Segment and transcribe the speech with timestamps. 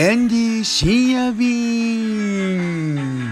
[0.00, 3.28] エンディ深夜便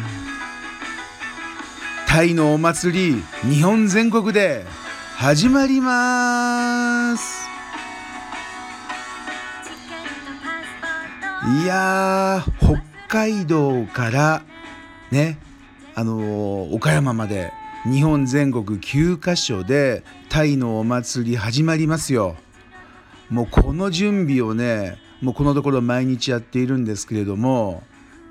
[2.06, 4.66] タイのお祭り日本全国で
[5.16, 7.48] 始まります。
[11.62, 14.42] いやー北海道から
[15.10, 15.38] ね
[15.94, 17.50] あのー岡山まで
[17.90, 22.36] 日本全国9カ所でタイのお祭り始まりますよ。
[23.30, 27.82] もうこの準備をねもうこのところ毎日やっているんですけれども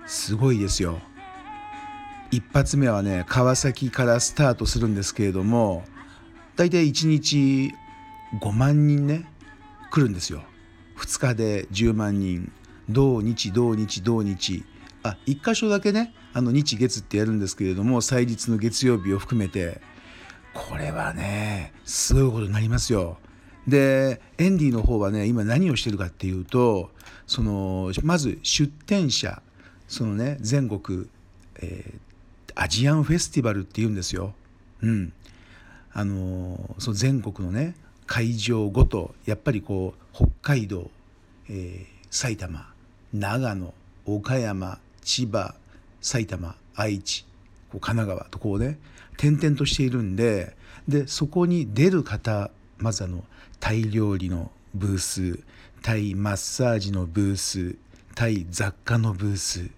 [0.05, 0.99] すごいですよ。
[2.31, 5.85] 一発目はね川崎からスタートするんですけれども
[6.55, 7.73] 大体1日
[8.41, 9.29] 5万人ね
[9.91, 10.43] 来るんですよ。
[10.97, 12.51] 2日で10万人。
[12.89, 14.63] 土日土日土日。
[15.03, 19.81] あ1箇所だけねあの日月ってやるんですけれども祭日の月曜日を含めて。
[20.53, 23.17] これはねすごいことになりますよ。
[23.67, 26.89] でエンディの方はね今何をしてるかっていうと
[27.25, 29.41] そのまず出店者
[29.87, 31.07] そのね全国、
[31.61, 31.99] えー
[32.59, 34.33] アジアンフェスティバルっていうんですよ。
[34.81, 35.13] うん、
[35.93, 37.75] あのその全国のね
[38.07, 40.89] 会場ごとやっぱりこう北海道、
[41.49, 42.65] えー埼玉
[43.13, 43.73] 長野
[44.05, 45.55] 岡山千葉
[46.01, 47.25] 埼玉愛知
[47.69, 48.79] こう神奈川とこうね
[49.13, 50.55] 転々としているんで
[50.87, 53.23] でそこに出る方まずあの
[53.59, 55.39] タイ料理のブース
[55.81, 57.75] タイマッサージのブース
[58.15, 59.69] タイ雑貨のブース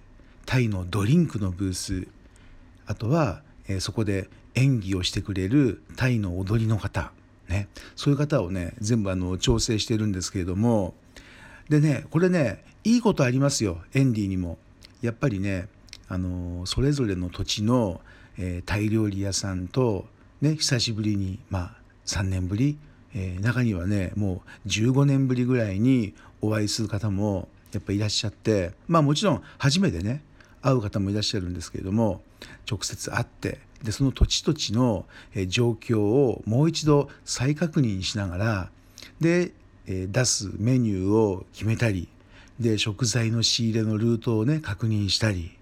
[0.45, 2.07] タイのドリンクのブース
[2.85, 7.11] あとは、えーそこで演技をしてくれるタイの踊りの方、
[7.47, 10.95] ね、そういう方をね全部あの調整してるんですけれども
[11.69, 14.57] でねこれねいいことありますよエンディにも。
[15.01, 15.69] やっぱりね
[16.09, 18.01] あのそれぞれの土地の、
[18.37, 20.07] えータイ料理屋さんと、
[20.41, 22.77] ね、久しぶりにまあ3年ぶり、
[23.15, 30.23] えー中にはねもう15年ぶりぐらいにお会いする方もやっぱいらっしゃってまあもちろん初めてね
[30.61, 32.21] 会う方もいらっしゃるんですけれども
[32.69, 35.05] 直接会ってでその土地土地の
[35.47, 38.69] 状況をもう一度再確認しながら
[39.21, 39.51] で、
[39.85, 42.07] 出すメニューを決めたり
[42.59, 45.57] で食材の仕入れのルートをね確認したり、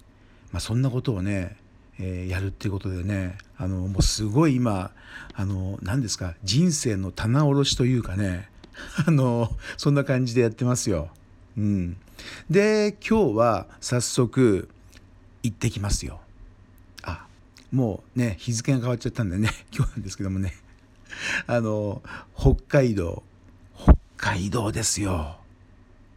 [0.51, 1.55] まあ、そんなことをね、
[1.99, 4.91] えーやるっていうことでねあのもうすごい今
[5.33, 8.49] あの何ですか人生の棚卸しというかね
[9.05, 11.09] あのそんな感じでやってますよ。
[11.57, 11.97] うん、
[12.49, 14.69] で今日は早速
[15.41, 16.19] 行ってきますよ。
[17.03, 17.25] あ
[17.71, 20.53] もうね日付が変わっちゃったんでね 今日なんですけどもね
[21.47, 22.03] あの
[22.37, 23.23] 北海道
[23.75, 25.37] 北海道ですよ。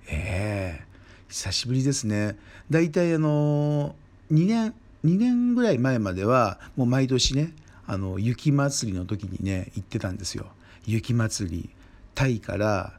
[0.06, 0.90] ええ
[1.28, 2.36] 久しぶりですね。
[2.70, 3.94] だいたいあの
[4.32, 4.74] 2年
[5.04, 7.52] 2年ぐらい前まではもう毎年ね
[7.86, 10.46] あの雪祭りの時にね行ってたんですよ。
[10.86, 11.70] 雪祭り
[12.14, 12.92] タイから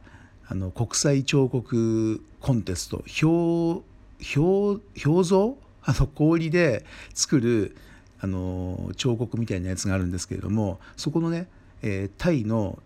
[0.48, 3.84] あの国際彫刻コンテスト氷
[4.36, 5.58] 氷氷像？
[5.84, 6.86] あの氷で
[7.16, 7.76] 作る
[8.20, 11.48] あの彫刻みたいなやつがあるんですけれどもそこのね、
[11.82, 12.78] えータイの、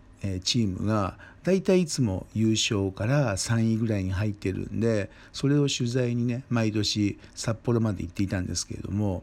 [0.44, 9.22] チームが大体いつも優勝から3位ぐらいに入ってるんでそれを取材にね毎年札幌まで行っていたんですけれども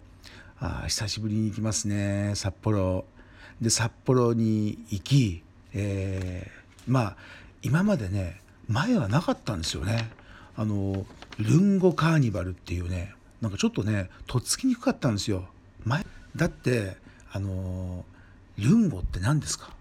[0.57, 3.03] あ久しぶりに行きますね札幌。
[3.59, 7.17] で札幌に行き、えーまあ
[7.61, 8.39] 今までね
[8.69, 10.09] 前はなかったんですよね。
[10.55, 11.05] あの
[11.39, 15.45] ルンゴカーニバルっていうねなんかちょっとねとっつきにくかったんですよ。
[15.83, 16.05] 前
[16.37, 16.95] だって
[17.33, 18.05] あの
[18.57, 19.71] ルンゴって何ですか？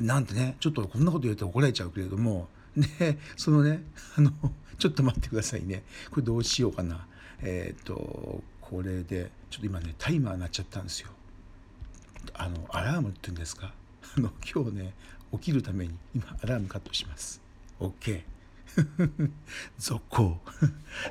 [0.00, 3.82] なんてねちょっとこんなこと言うと怒られちゃうけれどもで そのね
[4.16, 4.32] あの
[4.78, 5.82] ちょっと待ってくださいね。
[6.10, 7.06] これどうしようかな。
[7.40, 11.08] えっ、とこれでちょっと今ねタイマー鳴っちゃったんですよ。
[12.34, 13.72] あのアラームって言うんですか？
[14.16, 14.94] あの今日ね
[15.32, 17.40] 起きるために今アラームカットします。
[17.80, 18.22] OK
[19.78, 20.38] 続行。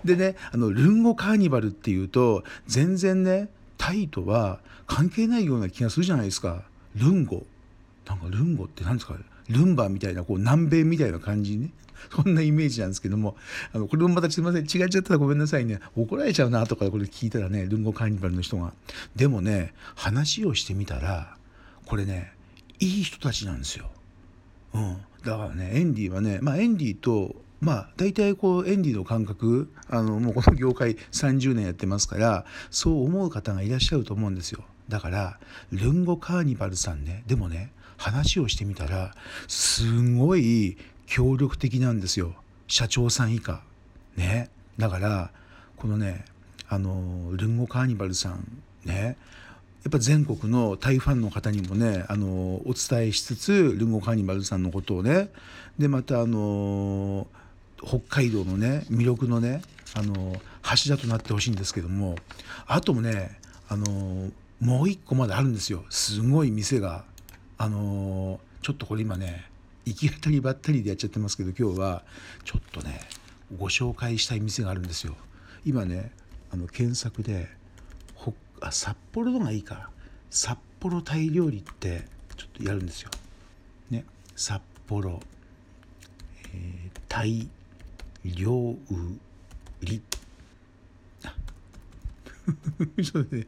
[0.06, 6.64] でねあのルンゴカーニバルっていうと全然ねタイとは関係ないような気がするじゃないですか。
[6.96, 7.46] ルンゴ。
[8.08, 9.16] なんかルンゴって何ですか？
[9.50, 11.72] ルンバみたいなこう南米みたいな感じね。
[12.16, 13.36] そんなイメージなんですけども。
[13.74, 15.80] あのこれもまたすいません違っちゃったらごめんなさいね。
[15.96, 18.74] 怒られちゃうなとかこれ聞いたらねルンゴカーニバルの人が。
[19.16, 21.36] でもね話をしてみたら
[21.86, 22.34] これね
[22.80, 23.90] いい人たちなんですよ。
[24.74, 34.64] うん、だからねエンディはねまあエンディとまあ大体こうエンディの感覚あのもうこの業界30年やってますからそう思う方がいらっしゃると思うんですよ。
[34.88, 35.40] だから
[35.72, 39.14] ルンゴカーニバルさんねでもね話をしてみたら
[39.48, 40.78] すごい
[41.08, 42.34] 協力的なんですよ。
[42.68, 43.62] 社長さん以下。
[44.16, 44.50] ね。
[44.78, 45.32] だから
[45.76, 46.26] このね
[46.70, 48.62] あのルンゴカーニバルさん。
[48.86, 49.18] ね。
[49.84, 52.28] やっぱ全国のタイファンの方にもねあの
[52.66, 55.30] お伝えしつつルンゴカーニバルさんのことをね。
[55.80, 57.28] でまたあの
[57.84, 59.62] 北海道のね魅力のね
[59.96, 62.16] あの柱となってほしいんですけども。
[62.68, 63.40] あともね
[63.70, 64.30] あの
[64.60, 65.86] もう一個まだあるんですよ。
[65.90, 67.06] すごい店が。
[67.58, 69.46] あのちょっとこれ今ね
[69.86, 72.04] 行き当たりばったりでやっちゃってますけど今日は
[72.44, 73.00] ちょっとね
[73.58, 75.16] ご紹介したい店があるんですよ。
[75.66, 76.12] 今ね
[76.52, 77.48] あの検索で
[78.16, 79.90] ほあ札幌のがいいか。
[80.30, 82.06] 札幌タイ料理って
[82.36, 83.10] ちょっとやるんですよ。
[83.90, 84.06] ね。
[84.36, 85.22] 札幌、
[86.54, 87.48] えー、タイ
[88.24, 88.76] 料
[89.82, 90.02] 理。
[93.32, 93.48] ね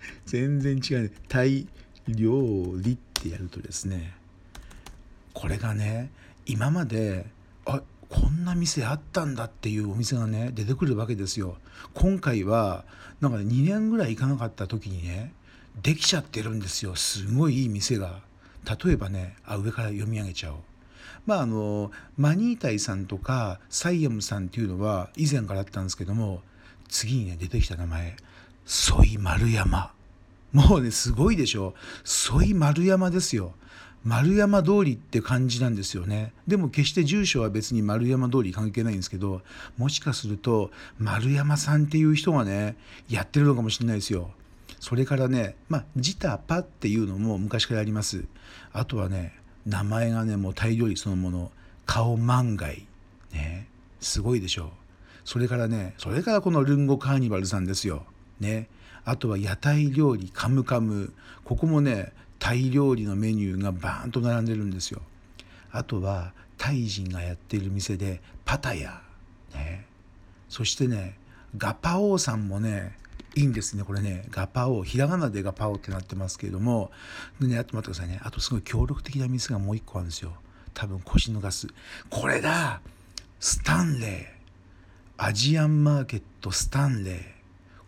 [0.26, 1.10] 全然違うね。
[1.28, 1.66] タイ
[2.08, 4.14] 料理っってやるとですね
[5.34, 6.10] これがね
[6.46, 7.26] 今まで
[7.66, 11.58] あこんな店あったんだっていうお店がね出てくるわけですよ。
[11.94, 12.84] 今回は
[13.20, 15.32] なんか、ね、2年ぐらい行かなかった時にね
[15.80, 16.96] できちゃってるんですよ。
[16.96, 18.20] すごいいい店が。
[18.84, 20.58] 例えばねあ上から読み上げちゃおう。
[21.24, 26.42] まああのマニータイさんとかサイヤムさんっていうのは以前からあったんですけども
[26.88, 28.16] 次にね出てきた名前
[28.64, 29.92] ソイ丸山
[30.52, 31.74] もうねすごいでしょ。
[32.04, 33.54] ソイ丸山ですよ。
[34.02, 36.32] 丸山通りって感じなんですよね。
[36.46, 39.42] でも決して住所は別に丸山通り関係ないんですけど
[39.76, 42.76] もしかすると丸山さんっていう人がね
[43.08, 44.30] やってるのかもしれないですよ。
[44.80, 48.24] それからねまあジタパっていうのも昔からあります。
[48.72, 49.34] あとはね
[49.66, 51.52] 名前がねもうタイ料理そのもの。
[51.86, 52.86] 顔万貝
[53.32, 53.66] ね。
[54.00, 54.66] すごいでしょ。
[54.66, 54.68] う
[55.24, 58.04] それからねそれからこのルンゴカーニバルさんですよ。
[58.38, 58.68] ね。
[59.10, 61.12] あとは屋台料理カムカム。
[61.44, 65.02] ここもねタイ料理のメニューがバーンと並んでるんですよ。
[65.72, 69.02] あとはタイ人がやっている店でパタヤ、
[69.52, 69.86] ね、
[70.48, 71.18] そしてね
[71.56, 72.96] ガパオさんもね
[73.34, 74.26] いいんですねこれね。
[74.30, 76.92] ガパオひらがなでガパオってなってますけれども。
[77.40, 78.20] でねあと待ってくださいね。
[78.22, 80.34] あとすごい協力的な店がもう一個あるんですよ。
[80.72, 81.66] 多分腰のガス。
[82.08, 82.80] これだ
[83.40, 85.24] スタンレー。
[85.24, 87.22] アジアンマーケットスタンレー。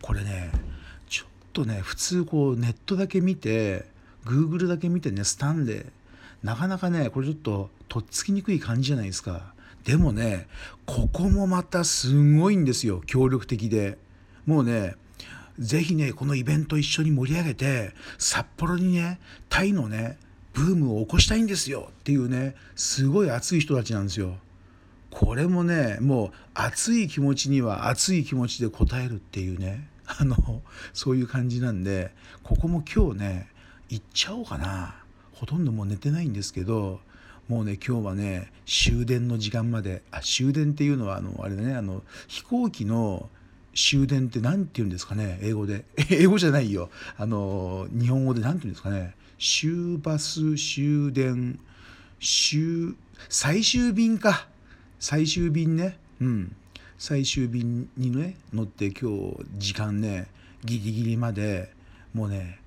[0.01, 0.51] これね
[1.53, 3.85] とね普通こうネットだけ見て
[4.25, 5.85] Google だけ見てねスタンレー
[6.43, 9.53] なかなかねこれちょっととっつきにくい感じじゃないですか。
[9.85, 10.47] でもね
[10.85, 13.97] ここもまたすごいんですよ協力的で。
[14.45, 14.95] もうね
[15.59, 19.19] ぜひねこのイベント一緒に盛り上げて札幌にね
[19.49, 20.17] タイのね
[20.53, 24.35] ブームを起こしたいんですよっていうねすごい熱い人たちなんですよ。
[25.11, 29.87] これもねもう熱い気持ちには熱い気持ちで応えるっていうね。
[30.19, 30.35] あの
[30.93, 32.11] そういう感じなんで
[32.43, 33.47] ここも今日ね
[33.89, 34.95] 行っちゃおうかな。
[35.33, 36.99] ほとんどもう寝てないんですけど
[37.47, 40.01] もうね今日はね終電の時間まで。
[40.11, 43.29] あ終電っていうのはあのあれだねあの飛行機の
[43.75, 45.85] 終電って何て言うんですかね英語で。
[46.09, 46.89] 英語じゃないよ。
[47.17, 49.15] あの日本語で何て言うんですかね。
[49.39, 51.59] 終バス終電
[52.19, 52.95] 終
[53.29, 54.47] 最終便か。
[54.99, 55.97] 最終便ね。
[56.21, 56.55] うん。
[56.97, 60.27] 最終便にね乗って今日時間ね
[60.63, 61.71] ギリギリまで
[62.13, 62.59] もうね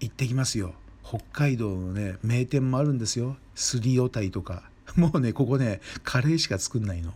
[0.00, 0.74] 行ってきますよ。
[1.04, 3.36] 北海道のね名店もあるんですよ。
[3.54, 4.62] すりおたいとか。
[4.96, 7.12] もうねここねカレーしか作んないの。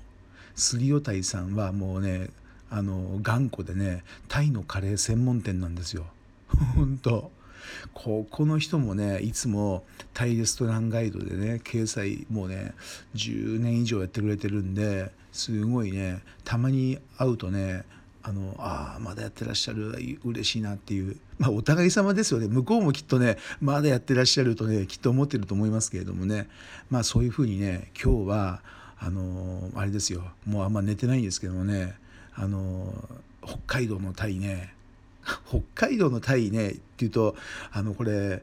[0.54, 2.30] すりおたいさんはもうね
[2.70, 6.06] あの頑固でねタイのカレー専門店なんですよ。
[6.75, 7.30] 本当
[7.94, 9.84] ここの人もねいつも
[10.14, 12.75] タイレストランガイドでね掲載もうね
[13.14, 17.84] 10年以上やってくれてるんですごいねたまに会うとね
[18.22, 19.94] あのあまだやってらっしゃる
[20.25, 22.48] 嬉しいなっていうまあお互い様ですよね。
[22.48, 26.48] 向こうもきっとねまだやってらっしゃるとねきっと思ってると思いますけれどもね。
[26.90, 28.62] まあそういうふうにね今日は
[28.98, 30.25] あのあれですよ。
[30.44, 31.94] もうあんま寝てないんですけどもね
[32.34, 32.92] あの
[33.44, 34.75] 北海道のタイね
[35.47, 37.37] 北海道のタイねっていうと
[37.73, 38.42] あのこれ、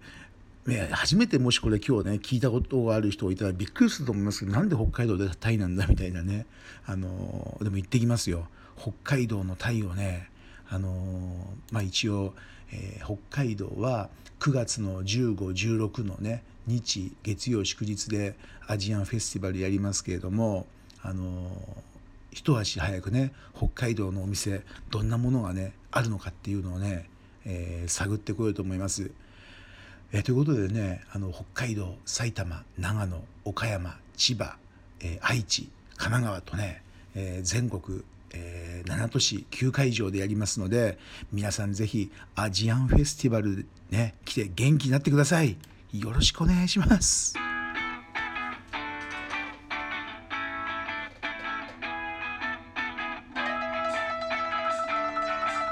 [0.92, 6.46] 初めてもしこれ今日ね聞いたことがある人がいたらびっくりすると思いますけどなんで北海道でタイなんだみたいなね
[6.86, 8.48] あのでも行ってきますよ。
[8.78, 10.30] 北海道のタイをね
[10.70, 10.90] あの
[11.72, 12.34] まあ一応、
[12.72, 14.10] えー、北海道は
[14.40, 18.36] 9月の1516のね日月曜祝日で
[18.68, 20.66] アジアンフェスティバルやりますけれども
[21.02, 21.52] あの
[22.34, 27.10] 一足早くね北海道のお店どんなものがねあるのかっていうのをね、
[27.46, 29.12] えー、探ってこようと思います。
[30.12, 34.58] えー、ということでねあの北海道埼玉長野岡山千葉、
[35.00, 36.82] えー、愛知神奈川とね、
[37.16, 40.98] え全国、え7都市9会場でやりますので
[41.32, 45.56] 皆さん是非アジアンフェスティバルね来て元気になってください。
[45.94, 47.53] よろしくお願いします。